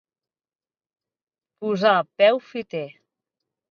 Posar 1.61 1.95
peu 2.19 2.45
fiter. 2.51 2.87